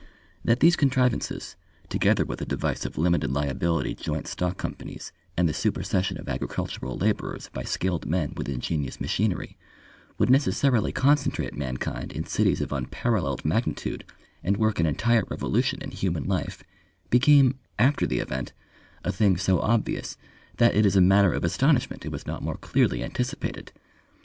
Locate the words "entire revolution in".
14.87-15.91